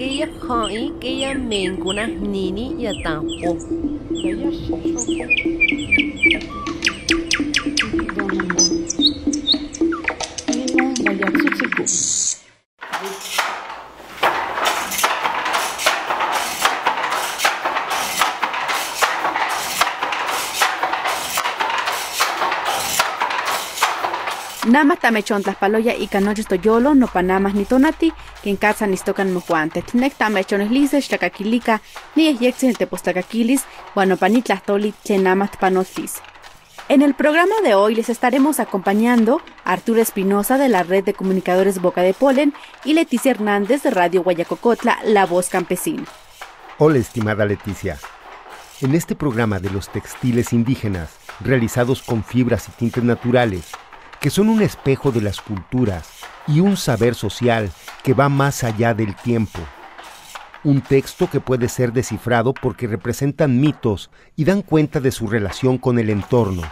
[0.00, 3.58] que ella hai, que ella mencuna nini y atampo.
[24.96, 28.12] Tamechon tlaspaloya ika nochi toyolo no panamas ni tonati,
[28.42, 29.84] quien casa nistocan mojuante.
[29.94, 31.80] Nek tamechon lises tlakakilika,
[32.16, 36.20] ni ehyeksin tepostakakilis, guanopanitlahtoli tlen namat panotlis.
[36.88, 41.80] En el programa de hoy les estaremos acompañando Arturo Espinosa de la Red de Comunicadores
[41.80, 42.52] Boca de Polen
[42.84, 46.02] y Leticia Hernández de Radio Guayacocotla, La Voz Campesina.
[46.78, 47.96] Hola, estimada Leticia.
[48.80, 53.70] En este programa de los textiles indígenas, realizados con fibras y tintes naturales,
[54.20, 56.10] que son un espejo de las culturas
[56.46, 57.70] y un saber social
[58.02, 59.58] que va más allá del tiempo.
[60.62, 65.78] Un texto que puede ser descifrado porque representan mitos y dan cuenta de su relación
[65.78, 66.62] con el entorno.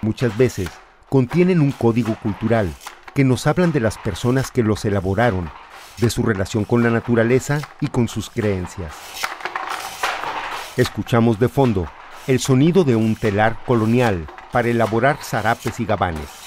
[0.00, 0.68] Muchas veces
[1.08, 2.72] contienen un código cultural
[3.14, 5.50] que nos hablan de las personas que los elaboraron,
[5.98, 8.94] de su relación con la naturaleza y con sus creencias.
[10.76, 11.88] Escuchamos de fondo
[12.28, 16.45] el sonido de un telar colonial para elaborar zarapes y gabanes.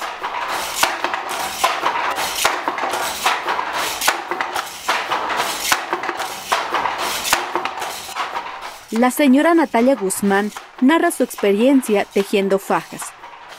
[8.91, 10.51] La señora Natalia Guzmán
[10.81, 13.03] narra su experiencia tejiendo fajas.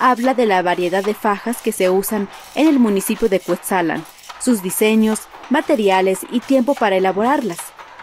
[0.00, 4.04] Habla de la variedad de fajas que se usan en el municipio de Cuetzalan,
[4.40, 7.58] sus diseños, materiales y tiempo para elaborarlas.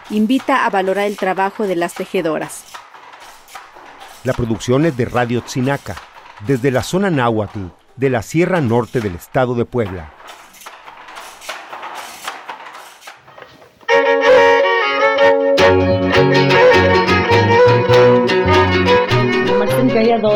[0.08, 2.64] Invita a valorar el trabajo de las tejedoras.
[4.24, 5.96] La producción es de Radio Tzinaca,
[6.46, 10.14] desde la zona náhuatl de la Sierra Norte del estado de Puebla.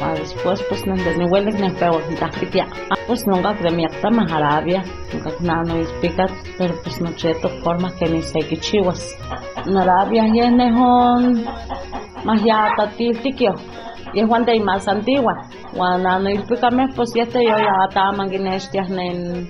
[0.00, 2.66] Ah, Después, pues, no me huele que me pego en Tajitia.
[3.06, 4.82] Pues nunca que me acta más Arabia.
[5.12, 6.26] Nunca que nada no explica,
[6.58, 9.16] pero pues no sé de forma que ni sé que chivas.
[9.66, 11.44] En Arabia, y en Nejón,
[12.24, 13.54] más ya tatiltikio.
[13.54, 15.32] Y es Juan de más antigua.
[15.76, 19.48] Cuando no explica, pues ya te yo ya estaba manguinestias en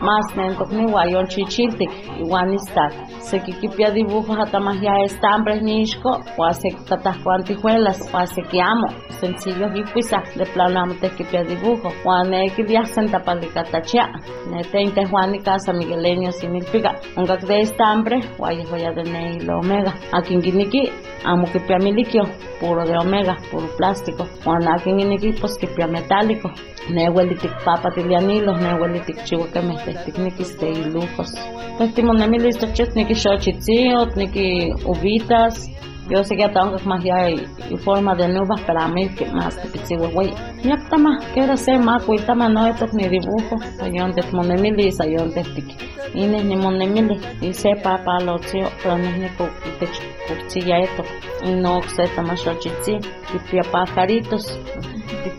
[0.00, 2.88] más nen tokni guayon chichiltik igual está.
[3.20, 8.86] Se kikipia dibujos hasta más ya estambres nishko o hace catascuantijuelas o hace que amo.
[9.20, 11.88] Sencillos y pisa de plano amo te kipia dibujo.
[12.04, 14.08] O ne que día senta palicatachia
[14.50, 18.64] ne te inte juan y casa migueleño sin ilpiga un gak de estambre o ahí
[18.64, 19.94] joya de ne lo omega.
[20.12, 20.90] Aquí en guiniki
[21.24, 22.22] amo kipia milikio
[22.60, 24.01] puro de omega puro plástico
[24.44, 26.50] o aquí en guiniki pues kipia metálico
[26.90, 31.30] ne huelitik papa tilianilos ne huelitik chihuacame technikis de lujos.
[31.78, 35.68] Pues timonemilis techniki xochitziot, niki uvitas,
[36.08, 39.56] yo sé que tengo que más ya y forma de nubes para mí que más
[39.56, 40.32] que pichigo güey.
[40.62, 44.88] Ya está más, quiero ser más, cuita más no esto ni dibujo, sayón de monemili
[44.88, 45.76] y sayón de tiki.
[46.14, 51.02] Y ni monemili, y sepa para los tíos, pero no es ni cuchilla esto.
[51.44, 54.58] Y no se más xochitzi, y pia pajaritos.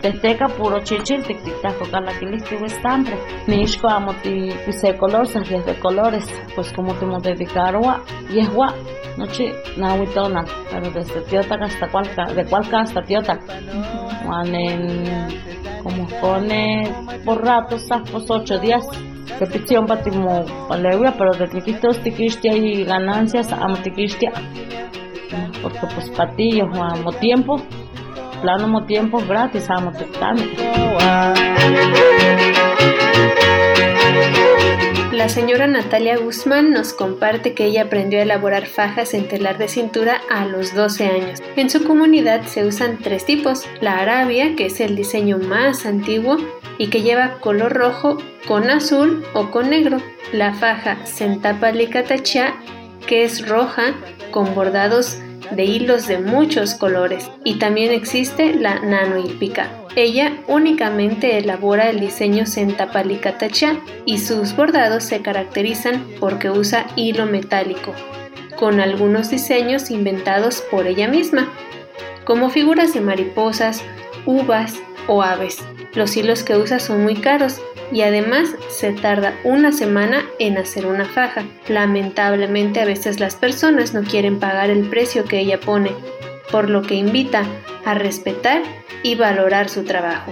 [0.02, 3.18] Teteca puro chichil, tic-tic-taco, calaquilisque o estambre.
[3.48, 6.26] Nishko amo ti pise color, de colores,
[6.56, 8.74] pues como te hemos dedicado a, y es gua,
[9.18, 13.40] noche, nahuitona, pero desde tiota hasta cual, de cual hasta tiota.
[14.26, 15.28] Juan en,
[15.84, 16.92] como pone
[17.26, 18.86] por ratos, pues ocho días.
[19.40, 24.32] Repetición patimo paleuia, pero de tiquitos tiquistia y ganancias amo tiquistia.
[25.62, 27.62] Porque pues patillos, amo tiempo,
[28.42, 30.44] plano mo tiempo gratis amo tectano.
[35.14, 39.68] La señora Natalia Guzmán nos comparte que ella aprendió a elaborar fajas en telar de
[39.68, 41.40] cintura a los 12 años.
[41.56, 46.38] En su comunidad se usan tres tipos, la arabia, que es el diseño más antiguo
[46.80, 48.18] y que lleva color rojo
[48.48, 49.98] con azul o con negro,
[50.32, 52.56] la faja Sentapalicatajá,
[53.06, 53.94] que es roja
[54.32, 55.20] con bordados
[55.56, 57.30] de hilos de muchos colores.
[57.44, 59.70] Y también existe la nanoilpica.
[59.96, 67.94] Ella únicamente elabora el diseño Sentapalicatachá y sus bordados se caracterizan porque usa hilo metálico,
[68.58, 71.52] con algunos diseños inventados por ella misma,
[72.26, 73.84] como figuras de mariposas,
[74.26, 74.76] uvas
[75.08, 75.60] o aves.
[75.94, 77.62] Los hilos que usa son muy caros
[77.94, 81.44] y además se tarda una semana en hacer una faja.
[81.68, 85.92] Lamentablemente a veces las personas no quieren pagar el precio que ella pone,
[86.52, 87.46] por lo que invita
[87.86, 88.64] a respetar
[89.04, 90.32] y valorar su trabajo.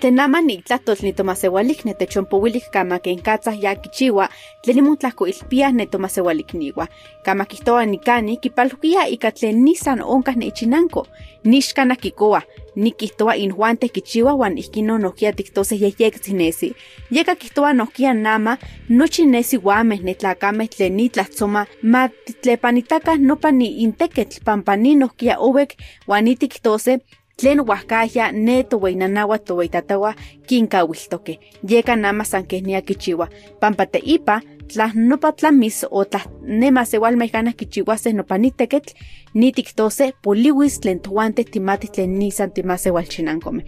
[0.00, 4.28] Tenama ni tlahtol ni tomasewalik ne techonpowilik kama ken katzah ya kichiwa
[4.62, 4.96] tlen
[5.26, 6.88] ilpia ne tomasewalik niwa.
[7.24, 11.06] Kama kihtoa nikani kipalhukia ika tlen nisan onkah ne ichinanko.
[11.44, 12.42] Nixkana kikoa
[12.76, 16.74] nikihtoa injuante kichiwa wan ihkino nohkia tiktoseh yehyektinesi
[17.10, 18.58] yeka kihtoa nohkia nama
[18.88, 25.76] nochi nesi uameh netlakameh tlen nitlahtsoma ma titlepanitakah nopa ni inteketl pampa ni nohkia owek
[26.06, 26.98] wan nitiktose
[27.38, 30.14] tlen oaxcaya ne toweinanaua toweitataua
[30.46, 31.38] kinkauiltokeh
[31.70, 33.28] yeka nama san keh nia kichiua
[33.60, 38.92] pampa teipa tla nopa tlamis o tla ne maseualmeh kanah kichiuaseh nopa niteketl
[39.34, 43.64] nitiktose poliuis tlen tohuanteh timatih tlen nisan timaseualchinankomeh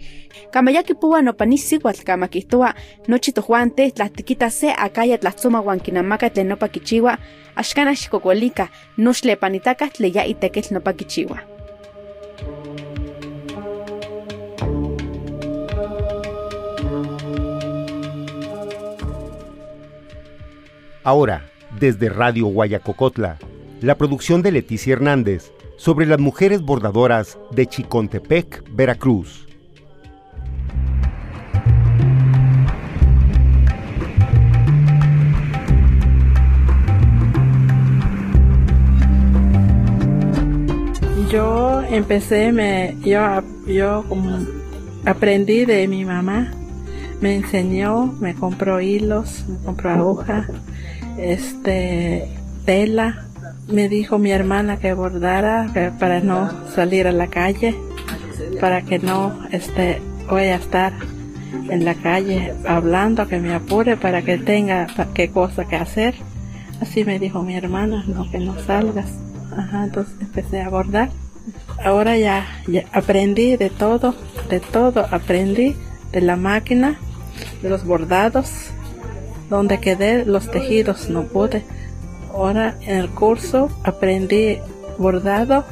[0.51, 2.73] kama ya kipoua nopa nisiuatl kama kihtoa
[3.07, 7.17] nochi tojuanteh tla tikita se akaya tlahtsoma uan kinamaka tlen nopa kichiua
[7.55, 11.60] axkanah xikokualika noxlepanitakah tlen ya iteketl nopa kichiua
[21.03, 21.49] Ahora,
[21.79, 23.39] desde Radio Guayacocotla,
[23.81, 29.47] la producción de Leticia Hernández sobre las mujeres bordadoras de Chicontepec, Veracruz.
[41.31, 44.37] Yo empecé, me, yo, yo como
[45.05, 46.51] aprendí de mi mamá,
[47.21, 50.47] me enseñó, me compró hilos, me compró aguja,
[51.17, 52.27] este,
[52.65, 53.25] tela.
[53.67, 57.75] Me dijo mi hermana que bordara para no salir a la calle,
[58.59, 60.93] para que no este, voy a estar
[61.69, 66.15] en la calle hablando, que me apure para que tenga qué cosa que hacer.
[66.81, 69.11] Así me dijo mi hermana, no que no salgas.
[69.55, 71.09] Ajá, entonces empecé a bordar.
[71.83, 74.15] Ahora ya, ya aprendí de todo,
[74.49, 75.75] de todo aprendí
[76.11, 76.99] de la máquina,
[77.61, 78.49] los bordados,
[79.49, 81.63] donde quedé los tejidos no pude.
[82.33, 84.59] Ahora en el curso aprendí
[84.97, 85.65] bordado,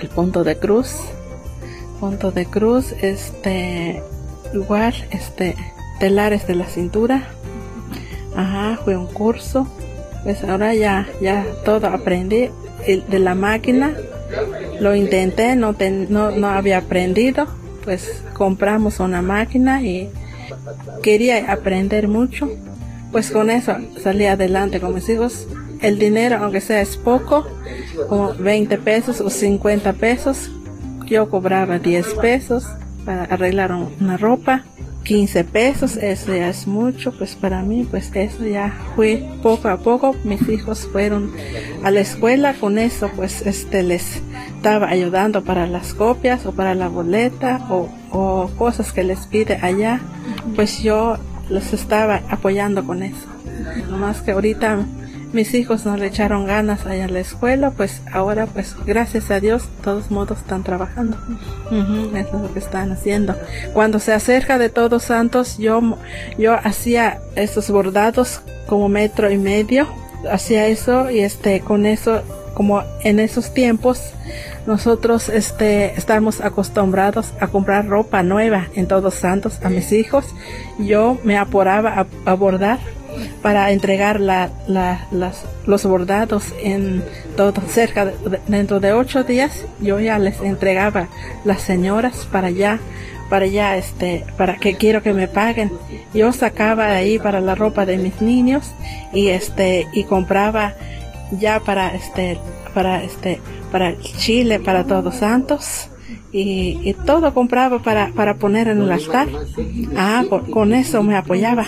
[0.00, 0.96] el punto de cruz,
[2.00, 4.02] punto de cruz, este,
[4.54, 5.56] igual, este,
[5.98, 7.28] telares de la cintura.
[8.36, 9.66] Ajá, fue un curso.
[10.22, 12.50] Pues ahora ya, ya todo aprendí
[12.86, 13.94] de la máquina.
[14.80, 15.74] Lo intenté, no,
[16.08, 17.46] no, no había aprendido.
[17.84, 20.10] Pues compramos una máquina y
[21.02, 22.48] quería aprender mucho
[23.12, 25.46] pues con eso salí adelante con mis hijos.
[25.80, 27.46] El dinero, aunque sea es poco,
[28.08, 30.50] como 20 pesos o 50 pesos,
[31.06, 32.66] yo cobraba 10 pesos
[33.04, 34.64] para arreglar una ropa.
[35.08, 39.78] 15 pesos, eso ya es mucho, pues para mí, pues eso ya fue poco a
[39.78, 40.14] poco.
[40.22, 41.32] Mis hijos fueron
[41.82, 44.20] a la escuela, con eso pues este les
[44.54, 49.58] estaba ayudando para las copias o para la boleta o, o cosas que les pide
[49.62, 49.98] allá.
[50.54, 51.16] Pues yo
[51.48, 53.26] los estaba apoyando con eso.
[53.88, 54.84] Nomás que ahorita
[55.32, 59.40] mis hijos no le echaron ganas allá en la escuela, pues ahora pues gracias a
[59.40, 61.16] Dios, todos modos están trabajando.
[61.70, 63.34] eso es lo que están haciendo.
[63.72, 65.98] Cuando se acerca de Todos Santos, yo,
[66.38, 69.86] yo hacía esos bordados como metro y medio,
[70.30, 72.22] hacía eso y este, con eso,
[72.54, 74.14] como en esos tiempos,
[74.68, 80.26] nosotros este, estamos acostumbrados a comprar ropa nueva en Todos Santos a mis hijos.
[80.78, 82.78] Yo me apuraba a, bordar
[83.42, 87.02] para entregar la, las, los bordados en
[87.36, 91.08] todo cerca de, dentro de ocho días yo ya les entregaba
[91.44, 92.78] las señoras para allá
[93.28, 95.70] para allá este para que quiero que me paguen
[96.14, 98.72] yo sacaba ahí para la ropa de mis niños
[99.12, 100.74] y este y compraba
[101.32, 102.38] ya para este
[102.74, 105.90] para este para Chile para Todos Santos
[106.32, 109.28] y, todo compraba para, para poner en el altar.
[109.96, 111.66] Ah, con, eso me apoyaba.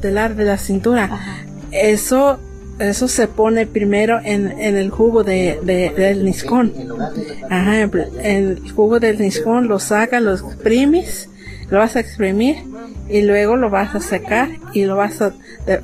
[0.00, 1.44] De la cintura.
[1.70, 2.38] Eso
[2.80, 6.72] eso se pone primero en, en el jugo de, del niscón.
[7.50, 7.82] Ajá,
[8.22, 11.28] el jugo del niscón lo sacas, lo exprimes,
[11.68, 12.56] lo vas a exprimir
[13.08, 15.32] y luego lo vas a secar y lo vas a,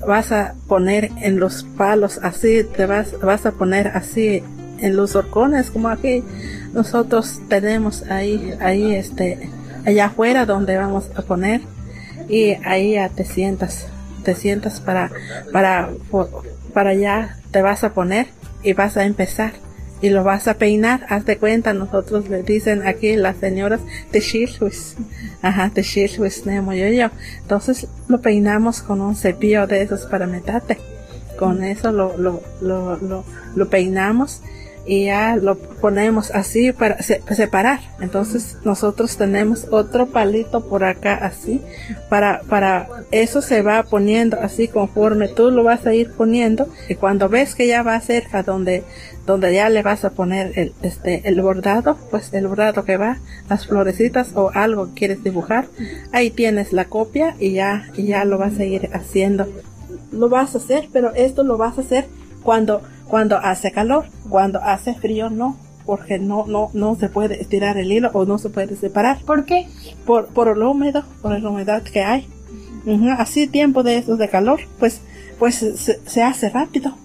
[0.06, 4.42] vas a poner en los palos así, te vas, vas a poner así
[4.78, 6.23] en los horcones como aquí
[6.75, 9.49] nosotros tenemos ahí ahí este
[9.87, 11.62] allá afuera donde vamos a poner
[12.28, 13.87] y ahí ya te sientas
[14.26, 15.12] te sientas para
[15.52, 15.88] para
[16.75, 18.26] para allá te vas a poner
[18.64, 19.52] y vas a empezar
[20.02, 23.80] y lo vas a peinar, haz de cuenta, nosotros le dicen aquí las señoras
[24.11, 24.21] te
[25.40, 25.83] ajá, te
[26.45, 27.09] nemo yo yo.
[27.40, 30.76] Entonces lo peinamos con un cepillo de esos para metate.
[31.38, 34.42] Con eso lo, lo, lo, lo, lo peinamos
[34.86, 37.80] y ya lo ponemos así para separar.
[38.00, 41.60] Entonces nosotros tenemos otro palito por acá así
[42.08, 46.94] para para eso se va poniendo así conforme tú lo vas a ir poniendo y
[46.94, 48.84] cuando ves que ya va cerca donde
[49.26, 53.18] donde ya le vas a poner el este el bordado, pues el bordado que va,
[53.50, 55.66] las florecitas o algo que quieres dibujar,
[56.12, 59.46] ahí tienes la copia y ya y ya lo vas a ir haciendo.
[60.12, 62.06] Lo vas a hacer, pero esto lo vas a hacer
[62.46, 67.78] cuando cuando hace calor, cuando hace frío no, porque no, no, no se puede estirar
[67.78, 69.20] el hilo o no se puede separar.
[69.20, 69.68] ¿Por qué?
[70.04, 72.28] Por, por lo húmedo, por la humedad que hay.
[73.18, 75.00] Así tiempo de esos de calor, pues,
[75.38, 75.64] pues
[76.06, 76.96] se, hace rápido.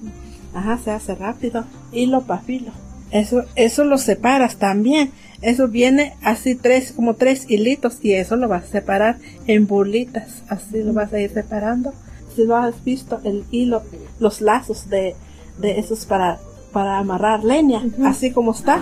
[0.53, 1.65] Ajá, se hace rápido.
[1.91, 2.71] Hilo para filo.
[3.11, 5.11] Eso, eso lo separas también.
[5.41, 9.17] Eso viene así tres, como tres hilitos y eso lo vas a separar
[9.47, 10.43] en bolitas.
[10.49, 11.93] Así lo vas a ir separando.
[12.35, 13.83] Si lo has visto, el hilo,
[14.19, 15.15] los lazos de,
[15.61, 16.39] de esos para
[16.71, 18.81] para amarrar leña, así como está,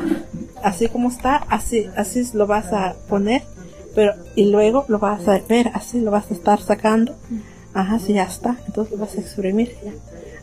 [0.63, 3.43] así como está, así así lo vas a poner,
[3.95, 7.15] pero y luego lo vas a ver, así lo vas a estar sacando,
[7.74, 9.91] ajá, sí ya está, entonces lo vas a exprimir, ya,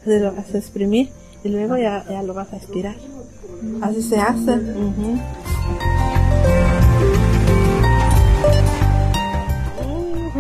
[0.02, 1.10] así lo vas a exprimir
[1.44, 2.96] y luego ya, ya lo vas a estirar,
[3.80, 4.60] así se hace.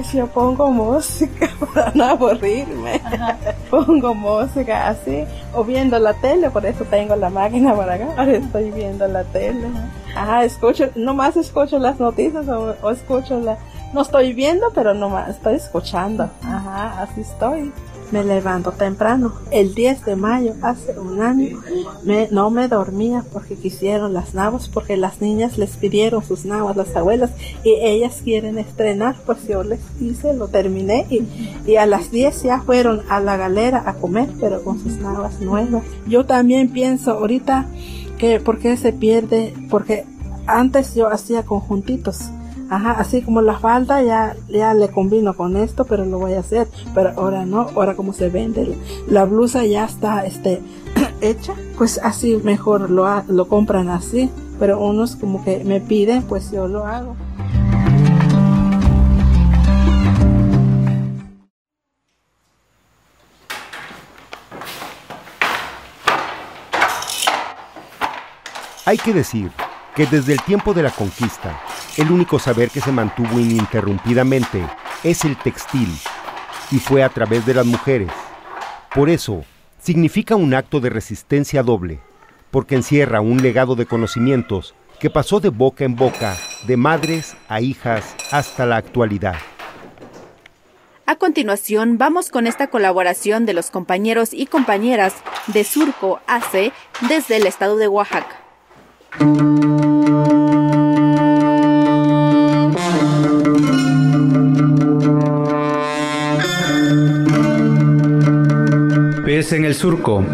[0.06, 3.00] Pues yo pongo música para no aburrirme.
[3.70, 8.32] pongo música así, o viendo la tele, por eso tengo la máquina para acá, ahora
[8.32, 9.66] estoy viendo la tele.
[10.14, 13.58] Ajá, escucho, nomás escucho las noticias o, escucho la...
[13.92, 16.28] No estoy viendo, pero nomás estoy escuchando.
[16.42, 17.72] Ajá, así estoy
[18.10, 19.32] me levanto temprano.
[19.50, 21.60] El 10 de mayo, hace un año,
[22.04, 26.76] me, no me dormía porque quisieron las navas, porque las niñas les pidieron sus navas,
[26.76, 27.30] las abuelas,
[27.64, 31.26] y ellas quieren estrenar, pues yo les hice, lo terminé, y,
[31.66, 35.40] y a las 10 ya fueron a la galera a comer, pero con sus navas
[35.40, 35.82] nuevas.
[36.06, 37.66] Yo también pienso ahorita
[38.18, 39.54] que, ¿por qué se pierde?
[39.70, 40.04] Porque
[40.46, 42.30] antes yo hacía conjuntitos
[42.68, 46.40] Ajá, así como la falda ya, ya le combino con esto, pero lo voy a
[46.40, 46.66] hacer.
[46.94, 48.76] Pero ahora no, ahora como se vende,
[49.08, 50.60] la blusa ya está este,
[51.20, 54.30] hecha, pues así mejor lo, lo compran así.
[54.58, 57.14] Pero unos como que me piden, pues yo lo hago.
[68.86, 69.50] Hay que decir
[69.96, 71.58] que desde el tiempo de la conquista,
[71.96, 74.62] el único saber que se mantuvo ininterrumpidamente
[75.02, 75.88] es el textil,
[76.70, 78.10] y fue a través de las mujeres.
[78.94, 79.44] Por eso,
[79.80, 82.00] significa un acto de resistencia doble,
[82.50, 86.36] porque encierra un legado de conocimientos que pasó de boca en boca,
[86.66, 89.36] de madres a hijas, hasta la actualidad.
[91.06, 95.14] A continuación, vamos con esta colaboración de los compañeros y compañeras
[95.46, 96.72] de Surco AC
[97.08, 98.42] desde el estado de Oaxaca.
[109.52, 110.24] En el surco.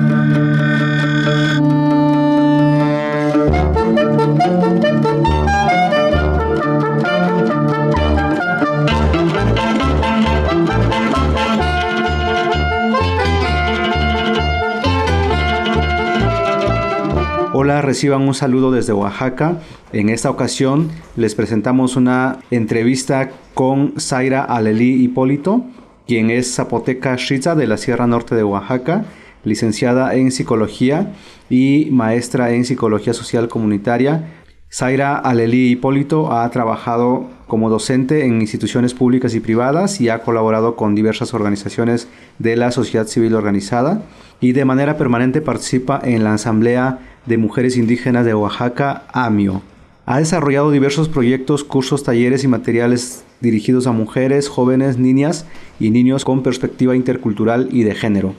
[17.54, 19.58] Hola, reciban un saludo desde Oaxaca.
[19.92, 25.64] En esta ocasión les presentamos una entrevista con Zaira Alelí Hipólito,
[26.06, 29.04] quien es zapoteca shiza de la Sierra Norte de Oaxaca,
[29.44, 31.12] licenciada en psicología
[31.50, 34.28] y maestra en psicología social comunitaria.
[34.72, 40.76] Zaira Alelí Hipólito ha trabajado como docente en instituciones públicas y privadas y ha colaborado
[40.76, 44.02] con diversas organizaciones de la sociedad civil organizada
[44.40, 49.62] y de manera permanente participa en la Asamblea de Mujeres Indígenas de Oaxaca, AMIO.
[50.04, 55.46] Ha desarrollado diversos proyectos, cursos, talleres y materiales dirigidos a mujeres, jóvenes, niñas
[55.78, 58.34] y niños con perspectiva intercultural y de género.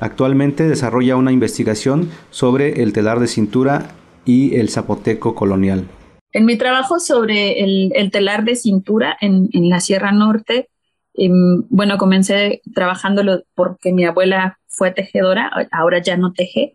[0.00, 3.88] Actualmente desarrolla una investigación sobre el telar de cintura
[4.24, 5.86] y el zapoteco colonial.
[6.32, 10.70] En mi trabajo sobre el, telar de cintura en, la Sierra Norte,
[11.14, 16.74] em, bueno, comencé trabajándolo porque mi abuela fue tejedora, ahora ya no teje,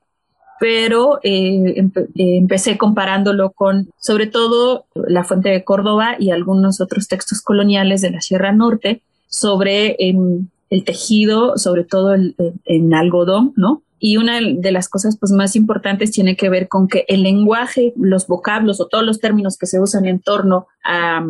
[0.59, 7.41] pero eh, empecé comparándolo con, sobre todo, la Fuente de Córdoba y algunos otros textos
[7.41, 13.83] coloniales de la Sierra Norte sobre em, el tejido, sobre todo en algodón, ¿no?
[13.99, 17.93] Y una de las cosas pues, más importantes tiene que ver con que el lenguaje,
[17.95, 21.25] los vocablos o todos los términos que se usan en torno a,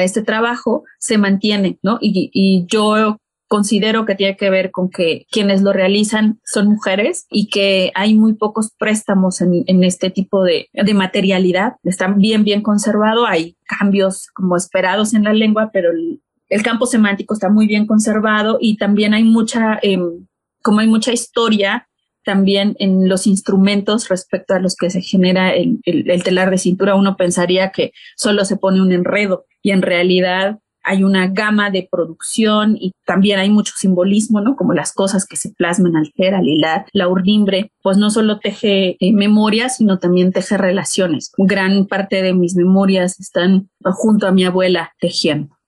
[0.00, 1.98] este trabajo se mantienen, ¿no?
[2.00, 7.48] Y, yo considero que tiene que ver con que quienes lo realizan son mujeres y
[7.48, 11.74] que hay muy pocos préstamos en, este tipo de, materialidad.
[11.84, 13.26] Están bien, bien conservado.
[13.26, 18.58] Hay cambios como esperados en la lengua, pero el, campo semántico está muy bien conservado
[18.60, 20.26] y también hay mucha, em,
[20.62, 21.88] como hay mucha historia
[22.26, 25.80] también en los instrumentos respecto a los que se genera el,
[26.24, 31.02] telar de cintura, uno pensaría que solo se pone un enredo y en realidad hay
[31.02, 34.54] una gama de producción y también hay mucho simbolismo, ¿no?
[34.54, 38.38] Como las cosas que se plasman al ser, al hilar, la urdimbre, pues no solo
[38.38, 41.32] teje eh, memorias, sino también teje relaciones.
[41.38, 45.58] Gran parte de mis memorias están junto a mi abuela tejiendo.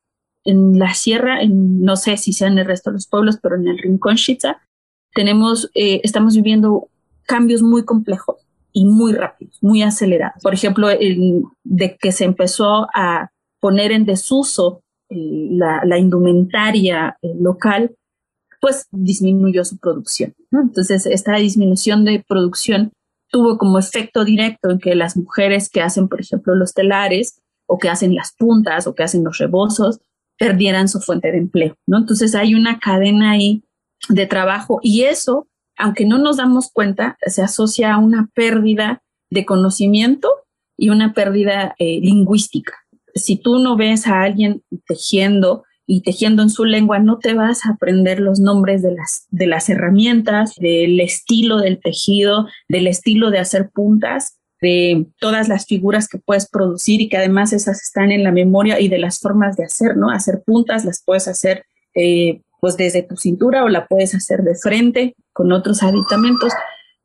[0.45, 3.67] En la sierra, no sé si sea en el resto de los pueblos, pero en
[3.67, 4.63] el Rincón Shitza,
[5.15, 6.89] tenemos, eh, estamos viviendo
[7.27, 8.37] cambios muy complejos
[8.73, 10.41] y muy rápidos, muy acelerados.
[10.45, 14.81] Por ejemplo, el, de que se empezó a poner en desuso
[15.11, 17.97] eh, la, indumentaria eh, local,
[18.61, 20.35] pues disminuyó su producción.
[20.51, 22.93] Entonces, esta disminución de producción
[23.31, 27.79] tuvo como efecto directo en que las mujeres que hacen, por ejemplo, los telares o
[27.79, 30.01] que hacen las puntas o que hacen los rebozos,
[30.39, 31.99] perdieran su fuente de empleo, ¿no?
[31.99, 33.65] Entonces hay una cadena ahí
[34.09, 39.45] de trabajo y eso, aunque no nos damos cuenta, se asocia a una pérdida de
[39.45, 40.31] conocimiento
[40.77, 42.73] y una pérdida eh, lingüística.
[43.15, 47.65] Si tú no ves a alguien tejiendo y tejiendo en su lengua, no te vas
[47.65, 53.31] a aprender los nombres de las, de las herramientas, del estilo del tejido, del estilo
[53.31, 58.11] de hacer puntas, de todas las figuras que puedes producir y que además esas están
[58.11, 60.11] en la memoria y de las formas de hacer, ¿no?
[60.11, 64.57] Hacer puntas las puedes hacer eh, pues desde tu cintura o la puedes hacer de
[64.57, 66.53] frente con otros aditamentos.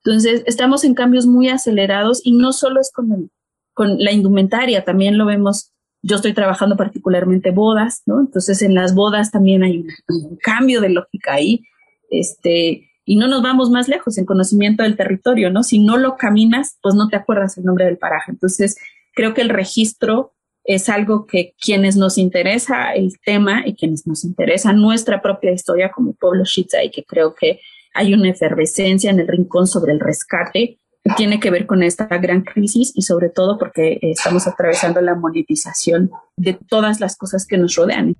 [0.03, 3.31] Entonces, estamos en cambios muy acelerados y no solo es con,
[3.73, 5.72] con la indumentaria, también lo vemos.
[6.03, 8.19] Yo estoy trabajando particularmente bodas, ¿no?
[8.19, 11.63] Entonces, en las bodas también hay un, cambio de lógica ahí.
[12.09, 15.63] Este, y no nos vamos más lejos en conocimiento del territorio, ¿no?
[15.63, 18.31] Si no lo caminas, pues no te acuerdas el nombre del paraje.
[18.31, 18.77] Entonces,
[19.13, 24.23] creo que el registro es algo que quienes nos interesa el tema y quienes nos
[24.23, 27.59] interesa nuestra propia historia como pueblo Shitza y que creo que
[27.93, 30.79] hay una efervescencia en el rincón sobre el rescate
[31.17, 36.11] tiene que ver con esta gran crisis y sobre todo porque estamos atravesando la monetización
[36.37, 38.15] de todas las cosas que nos rodean.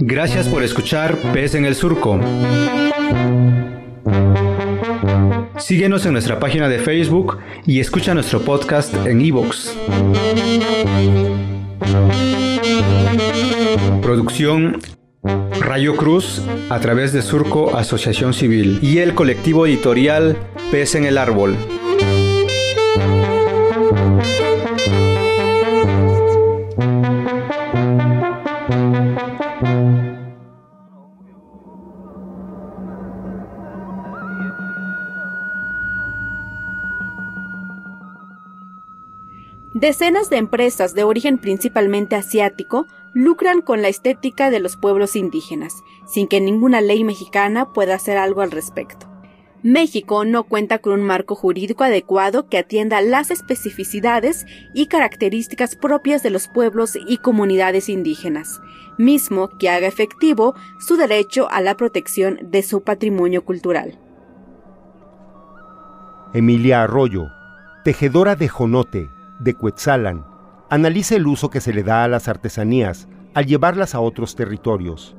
[0.00, 2.18] Gracias por escuchar Pez en el Surco.
[5.64, 9.70] Síguenos en nuestra página de Facebook y escucha nuestro podcast en iVoox.
[14.02, 14.82] Producción
[15.60, 20.36] Rayo Cruz a través de Surco Asociación Civil y el colectivo editorial
[20.70, 21.56] Pez en el Árbol.
[39.74, 45.82] Decenas de empresas de origen principalmente asiático lucran con la estética de los pueblos indígenas,
[46.06, 49.08] sin que ninguna ley mexicana pueda hacer algo al respecto.
[49.64, 56.22] México no cuenta con un marco jurídico adecuado que atienda las especificidades y características propias
[56.22, 58.60] de los pueblos y comunidades indígenas,
[58.96, 63.98] mismo que haga efectivo su derecho a la protección de su patrimonio cultural.
[66.32, 67.30] Emilia Arroyo,
[67.84, 69.08] tejedora de jonote,
[69.40, 70.24] de Cuetzalan,
[70.70, 75.16] analiza el uso que se le da a las artesanías al llevarlas a otros territorios.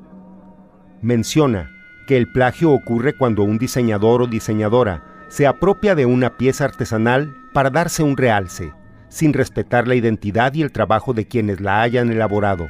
[1.02, 1.70] Menciona
[2.06, 7.34] que el plagio ocurre cuando un diseñador o diseñadora se apropia de una pieza artesanal
[7.52, 8.72] para darse un realce,
[9.08, 12.68] sin respetar la identidad y el trabajo de quienes la hayan elaborado.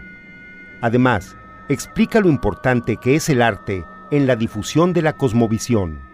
[0.80, 1.36] Además,
[1.68, 6.05] explica lo importante que es el arte en la difusión de la cosmovisión.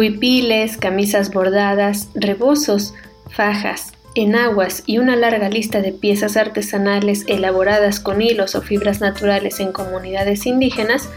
[0.00, 2.94] Huipiles, camisas bordadas, rebozos,
[3.28, 9.60] fajas, enaguas y una larga lista de piezas artesanales elaboradas con hilos o fibras naturales
[9.60, 11.10] en comunidades indígenas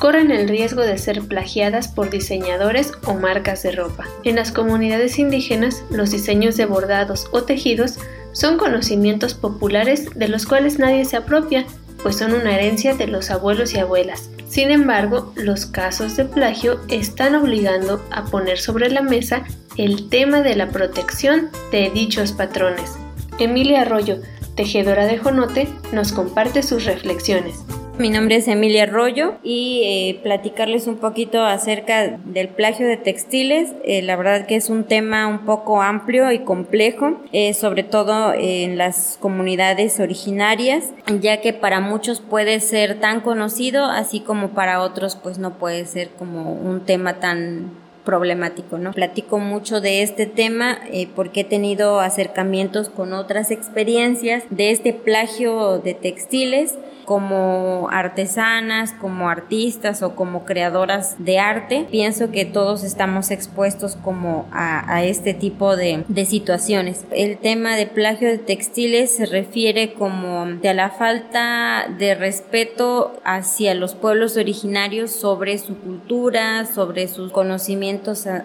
[0.00, 4.02] corren el riesgo de ser plagiadas por diseñadores o marcas de ropa.
[4.24, 8.00] En las comunidades indígenas, los diseños de bordados o tejidos
[8.32, 11.66] son conocimientos populares de los cuales nadie se apropia,
[12.02, 14.28] pues son una herencia de los abuelos y abuelas.
[14.54, 19.42] Sin embargo, los casos de plagio están obligando a poner sobre la mesa
[19.76, 22.92] el tema de la protección de dichos patrones.
[23.40, 24.20] Emilia Arroyo,
[24.54, 27.64] tejedora de Jonote, nos comparte sus reflexiones.
[27.96, 33.72] Mi nombre es Emilia Arroyo y eh, platicarles un poquito acerca del plagio de textiles.
[33.84, 38.34] Eh, la verdad que es un tema un poco amplio y complejo, eh, sobre todo
[38.34, 44.80] en las comunidades originarias, ya que para muchos puede ser tan conocido, así como para
[44.80, 48.92] otros pues no puede ser como un tema tan problemático, ¿no?
[48.92, 54.92] Platico mucho de este tema eh, porque he tenido acercamientos con otras experiencias de este
[54.92, 61.86] plagio de textiles como artesanas, como artistas o como creadoras de arte.
[61.90, 67.04] Pienso que todos estamos expuestos como a, este tipo de, de, situaciones.
[67.10, 73.74] El tema de plagio de textiles se refiere como a la falta de respeto hacia
[73.74, 77.93] los pueblos originarios sobre su cultura, sobre sus conocimientos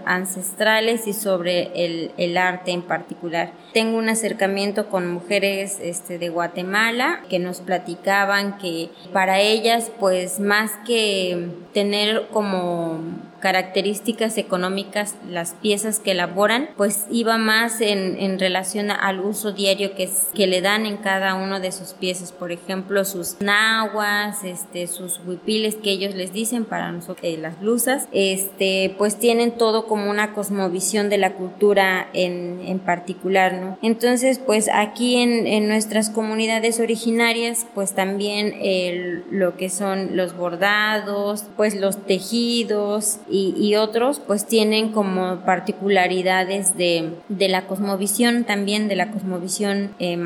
[0.05, 3.51] ancestrales y sobre el, el arte en particular.
[3.73, 10.39] Tengo un acercamiento con mujeres este, de Guatemala que nos platicaban que para ellas, pues
[10.39, 12.99] más que tener como
[13.39, 19.95] características económicas las piezas que elaboran, pues iba más en, en relación al uso diario
[19.95, 24.87] que, que le dan en cada uno de sus piezas, por ejemplo, sus nahuas, este,
[24.87, 29.87] sus huipiles que ellos les dicen para nosotros, eh, las blusas, este, pues tienen todo
[29.87, 33.77] como una cosmovisión de la cultura en, en particular, ¿no?
[33.81, 40.35] Entonces, pues aquí en, en nuestras comunidades originarias, pues también el, lo que son los
[40.35, 48.95] bordados, pues los tejidos, y, otros pues tienen como particularidades de, la cosmovisión también, de
[48.95, 50.17] la cosmovisión eh,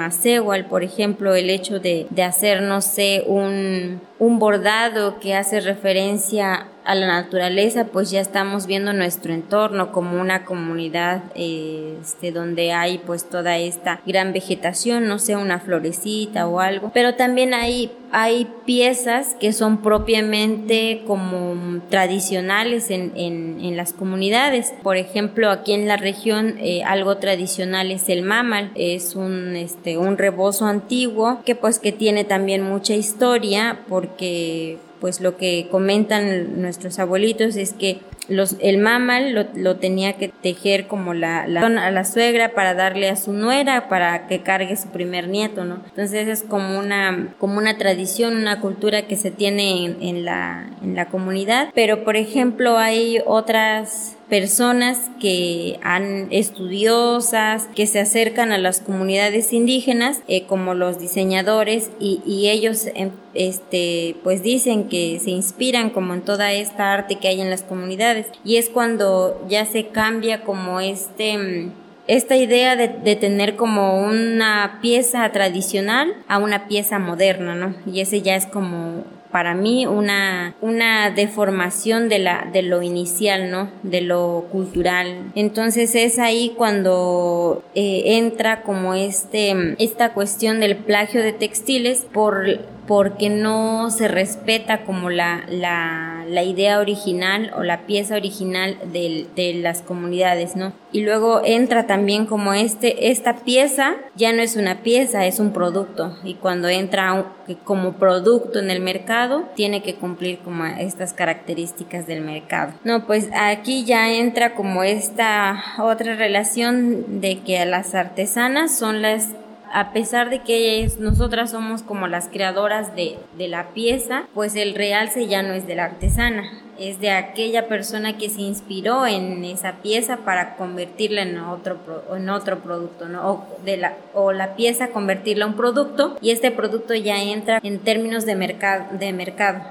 [0.69, 6.67] por ejemplo, el hecho de, de hacer, no sé, un, un bordado que hace referencia
[6.85, 12.97] a la naturaleza, pues ya estamos viendo nuestro entorno como una comunidad este, donde hay
[12.99, 18.47] pues toda esta gran vegetación, no sé, una florecita o algo, pero también hay, hay
[18.65, 24.73] piezas que son propiamente como tradicionales en, en, en las comunidades.
[24.83, 29.97] Por ejemplo, aquí en la región eh, algo tradicional es el mamal, es un, este,
[29.97, 36.61] un rebozo antiguo que pues que tiene también mucha historia porque pues lo que comentan
[36.61, 41.59] nuestros abuelitos es que los, el mamal lo, lo tenía que tejer como la, la,
[41.59, 45.81] a la suegra para darle a su nuera para que cargue su primer nieto, ¿no?
[45.89, 50.69] Entonces es como una, como una tradición, una cultura que se tiene en, en la,
[50.81, 51.71] en la comunidad.
[51.75, 59.53] Pero por ejemplo hay otras personas que han estudiosas, que se acercan a las comunidades
[59.53, 66.13] indígenas, eh, como los diseñadores, y, ellos em, este, pues dicen que se inspiran como
[66.13, 68.27] en toda esta arte que hay en las comunidades.
[68.43, 71.71] Y es cuando ya se cambia como este mm,
[72.05, 77.75] esta idea de, de, tener como una pieza tradicional a una pieza moderna, ¿no?
[77.85, 83.49] Y ese ya es como para mí una, una deformación de, la, de lo inicial,
[83.49, 83.71] ¿no?
[83.81, 85.31] De lo cultural.
[85.33, 92.59] Entonces es ahí cuando eh, entra como este, esta cuestión del plagio de textiles por
[92.87, 99.53] porque no se respeta como la, la la, idea original o la pieza original de
[99.61, 100.73] las comunidades, ¿no?
[100.91, 105.51] Y luego entra también como este, esta pieza ya no es una pieza, es un
[105.51, 106.15] producto.
[106.23, 107.25] Y cuando entra
[107.63, 112.73] como producto en el mercado, tiene que cumplir como estas características del mercado.
[112.83, 119.29] No, pues aquí ya entra como esta otra relación de que las artesanas son las
[119.73, 125.27] a pesar de que nosotras somos como las creadoras de, la pieza, pues el realce
[125.27, 126.43] ya no es de la artesana,
[126.79, 131.79] es de aquella persona que se inspiró en esa pieza para convertirla en otro,
[132.15, 137.21] en otro producto, o, de la, pieza convertirla en un producto y este producto ya
[137.21, 139.63] entra en términos de mercado.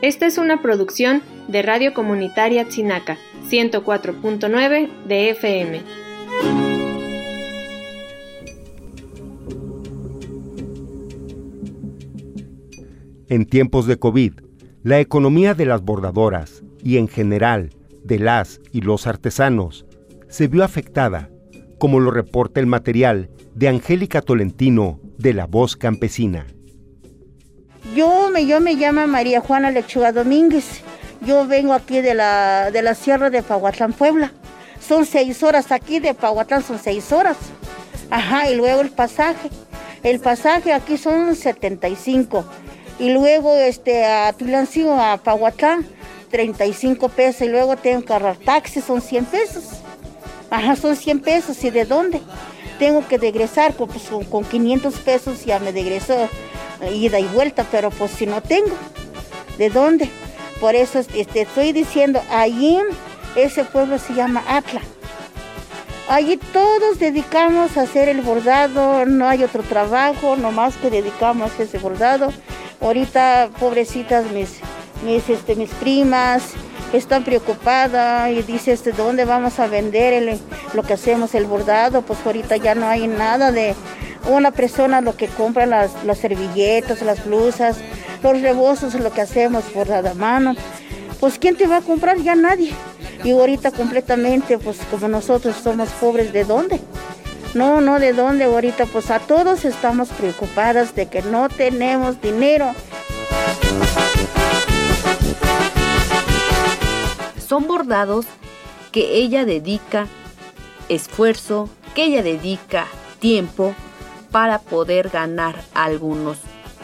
[0.00, 3.18] Esta es una producción de Radio Comunitaria Tzinaca,
[3.50, 6.07] 104.9 de FM.
[13.30, 14.40] En tiempos de COVID,
[14.82, 19.84] la economía de las bordadoras y en general de las y los artesanos
[20.30, 21.28] se vio afectada,
[21.78, 26.46] como lo reporta el material de Angélica Tolentino de La Voz Campesina.
[27.94, 30.80] Yo me, yo me llamo María Juana Lechuga Domínguez.
[31.20, 34.32] Yo vengo aquí de la, de la Sierra de Pahuatlán, Puebla.
[34.80, 37.36] Son seis horas aquí de Pahuatlán, son seis horas.
[38.10, 39.50] Ajá, y luego el pasaje.
[40.02, 42.46] El pasaje aquí son 75
[42.98, 45.86] y luego este, a Tulancingo, a Pahuatlán,
[46.30, 47.42] 35 pesos.
[47.42, 49.64] Y luego tengo que agarrar taxi, son 100 pesos.
[50.50, 51.62] Ajá, son 100 pesos.
[51.64, 52.20] ¿Y de dónde?
[52.78, 53.90] Tengo que regresar, pues
[54.30, 56.28] con, 500 pesos ya me regreso
[56.80, 58.76] eh, ida y vuelta, pero pues si no tengo,
[59.58, 60.08] ¿de dónde?
[60.60, 62.78] Por eso este, estoy diciendo, allí
[63.34, 64.80] ese pueblo se llama Atla.
[66.08, 71.62] Allí todos dedicamos a hacer el bordado, no hay otro trabajo, nomás que dedicamos a
[71.64, 72.32] ese bordado.
[72.80, 74.60] Ahorita, pobrecitas mis,
[75.04, 76.54] mis, este, mis primas,
[76.92, 80.38] están preocupadas y dicen, este, ¿dónde vamos a vender
[80.74, 82.02] lo que hacemos, el bordado?
[82.02, 83.74] Pues ahorita ya no hay nada de
[84.28, 87.78] una persona lo que compra las, las servilletas, las blusas,
[88.22, 90.54] los rebozos, lo que hacemos bordado a mano.
[91.20, 92.18] Pues ¿quién te va a comprar?
[92.18, 92.72] Ya nadie.
[93.24, 96.80] Y ahorita completamente, pues como nosotros somos pobres, ¿de dónde?
[97.54, 98.86] No, no, ¿de dónde ahorita?
[98.86, 102.74] Pues a todos estamos preocupadas de que no tenemos dinero.
[107.46, 108.26] Son bordados
[108.92, 110.06] que ella dedica
[110.88, 112.86] esfuerzo, que ella dedica
[113.18, 113.74] tiempo
[114.30, 116.38] para poder ganar algunos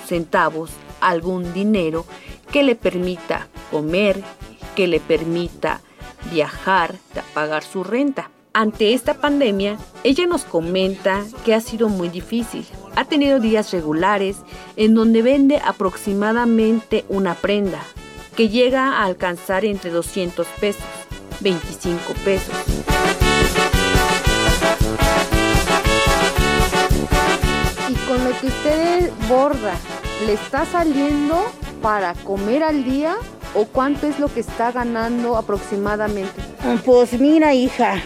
[0.06, 2.06] centavos, algún dinero
[2.50, 4.22] que le permita comer,
[4.74, 5.80] que le permita
[6.32, 6.94] viajar,
[7.34, 8.30] pagar su renta.
[8.56, 12.64] Ante esta pandemia, ella nos comenta que ha sido muy difícil.
[12.94, 14.36] Ha tenido días regulares
[14.76, 17.80] en donde vende aproximadamente una prenda,
[18.36, 20.84] que llega a alcanzar entre 200 pesos,
[21.40, 22.54] 25 pesos.
[27.88, 29.74] Y con lo que usted borda,
[30.26, 31.44] ¿le está saliendo
[31.82, 33.16] para comer al día
[33.56, 36.40] o cuánto es lo que está ganando aproximadamente?
[36.84, 38.00] Pues mira, hija,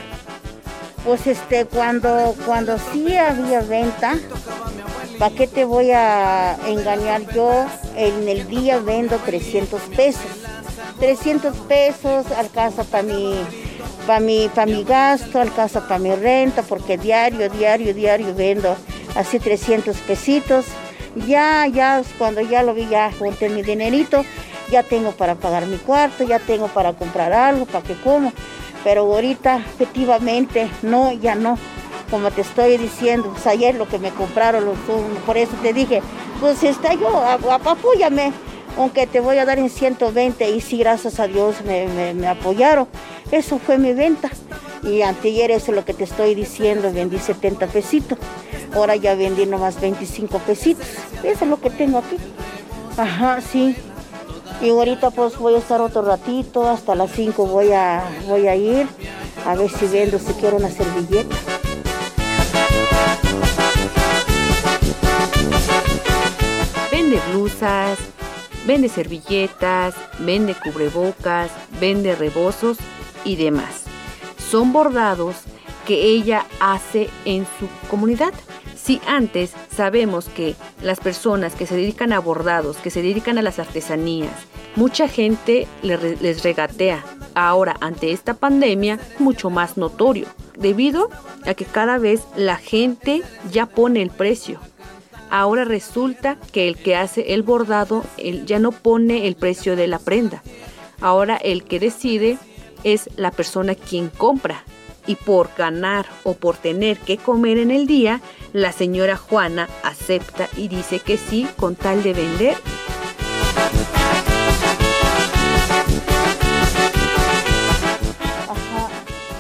[1.05, 4.19] pues este, cuando, cuando sí había venta,
[5.19, 7.67] ¿para qué te voy a engañar yo?
[7.97, 10.23] En el día vendo 300 pesos.
[11.01, 13.35] 300 pesos alcanza para mi,
[14.07, 18.77] para mi, para mi gasto, alcanza para mi renta, porque diario, diario, diario vendo
[19.15, 20.67] así 300 pesitos.
[21.27, 24.25] Ya, ya, cuando ya lo vi, ya junté mi dinerito,
[24.71, 28.33] ya tengo para pagar mi cuarto, ya tengo para comprar algo, para que como
[28.89, 31.59] pero ahorita efectivamente no, ya no.
[32.11, 34.65] Como te estoy diciendo, pues ayer lo que me compraron,
[35.27, 36.01] por eso te dije,
[36.41, 37.23] pues está yo,
[37.67, 38.33] apóyame,
[38.79, 42.89] aunque te voy a dar en 120 y sí, gracias a Dios me, apoyaron.
[43.31, 44.31] Eso fue mi venta.
[44.83, 48.19] Y anteayer eso es lo que te estoy diciendo, vendí 70 pesitos.
[48.73, 50.87] Ahora ya vendí nomás 25 pesitos.
[51.23, 52.17] Eso es lo que tengo aquí.
[52.97, 53.77] Ajá, sí.
[54.61, 58.57] Y ahorita pues voy a estar otro ratito, hasta las 5 voy a, voy a
[58.57, 58.89] ir
[59.47, 61.37] a ver si vendo, si quiero una servilleta.
[66.91, 67.99] Vende blusas,
[68.67, 72.79] vende servilletas, vende cubrebocas, vende rebozos
[73.25, 73.85] y demás.
[74.51, 75.37] Son bordados
[75.87, 78.35] que ella hace en su comunidad.
[78.89, 83.43] Si antes sabemos que las personas que se dedican a bordados, que se dedican a
[83.43, 84.33] las artesanías,
[84.77, 87.05] mucha gente les regatea.
[87.35, 91.11] Ahora, ante esta pandemia, mucho más notorio, debido
[91.45, 93.21] a que cada vez la gente
[93.53, 94.59] ya pone el precio.
[95.29, 98.05] Ahora resulta que el que hace el bordado
[98.47, 100.43] ya no pone el precio de la prenda.
[101.03, 102.39] Ahora el que decide
[102.85, 104.65] es la persona quien compra.
[105.09, 108.21] Y por ganar o por tener que comer en el día,
[108.53, 112.55] la señora Juana acepta y dice que sí con tal de vender.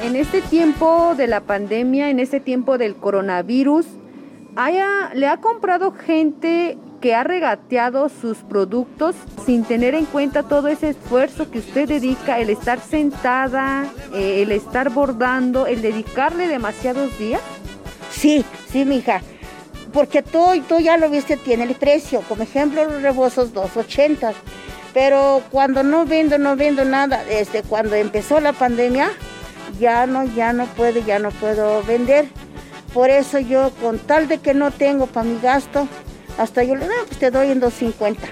[0.03, 3.85] En este tiempo de la pandemia, en este tiempo del coronavirus,
[4.57, 10.69] haya, le ha comprado gente que ha regateado sus productos sin tener en cuenta todo
[10.69, 17.17] ese esfuerzo que usted dedica, el estar sentada, eh, el estar bordando, el dedicarle demasiados
[17.19, 17.41] días?
[18.11, 19.23] Sí, sí, mija.
[19.93, 22.23] Porque todo, tú ya lo viste, tiene el precio.
[22.29, 24.33] Como ejemplo, los rebosos 2.80.
[24.93, 27.25] Pero cuando no vendo, no vendo nada.
[27.25, 29.11] Desde cuando empezó la pandemia,
[29.79, 32.27] ya no, ya no puedo, ya no puedo vender.
[32.93, 35.87] Por eso yo, con tal de que no tengo para mi gasto,
[36.39, 38.27] hasta yo le digo, pues te doy en 250.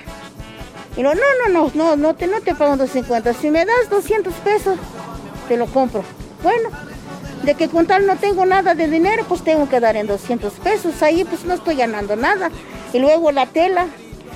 [0.97, 3.35] Y no, no, no, no, no, no te, no te pago en 250.
[3.35, 4.79] Si me das 200 pesos,
[5.49, 6.03] te lo compro.
[6.43, 6.71] Bueno,
[7.43, 10.53] de que con tal no tengo nada de dinero, pues tengo que dar en 200
[10.55, 11.03] pesos.
[11.03, 12.51] Ahí pues no estoy ganando nada.
[12.93, 13.87] Y luego la tela,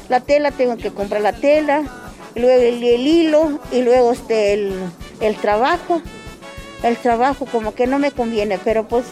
[0.09, 1.83] la tela tengo que comprar la tela,
[2.35, 4.75] y luego el, hilo, y luego este, el,
[5.21, 6.03] el trabajo
[6.83, 9.05] el trabajo como que no me conviene, pero pues,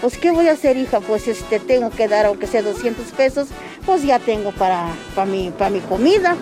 [0.00, 1.00] pues ¿qué voy a hacer hija?
[1.00, 3.48] Pues este, tengo que dar aunque sea 200 pesos,
[3.84, 6.36] pues ya tengo para, para, mi, para mi comida.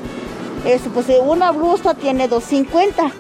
[0.64, 3.12] Eso, pues una blusa tiene 250,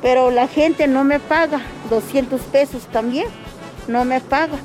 [0.00, 3.26] pero la gente no me paga 200 pesos también,
[3.86, 4.58] no me paga.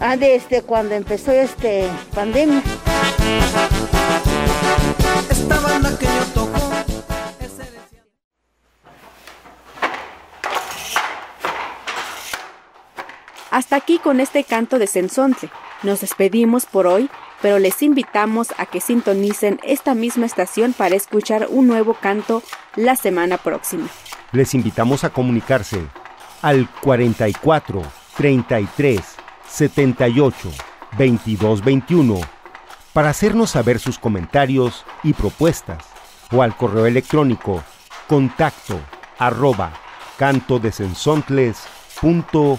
[0.00, 2.62] Ah, desde cuando empezó este pandemia.
[5.28, 6.07] Esta banda que
[13.58, 15.50] Hasta aquí con este canto de Sensontle.
[15.82, 17.10] Nos despedimos por hoy,
[17.42, 22.44] pero les invitamos a que sintonicen esta misma estación para escuchar un nuevo canto
[22.76, 23.88] la semana próxima.
[24.30, 25.84] Les invitamos a comunicarse
[26.40, 27.82] al 44
[28.16, 29.00] 33
[29.48, 30.52] 78
[30.96, 32.20] 22 21
[32.92, 35.84] para hacernos saber sus comentarios y propuestas
[36.30, 37.64] o al correo electrónico
[38.06, 38.78] contacto
[39.18, 39.72] arroba
[40.16, 42.58] cantodesensontles.com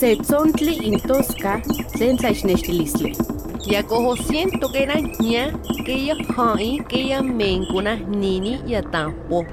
[0.00, 1.60] Setzontli intosca
[1.98, 3.12] sensaixnextilistle.
[3.66, 5.52] Yakojo siento que era ña,
[5.84, 9.44] que ella hai, que ella mencuna nini y atampo.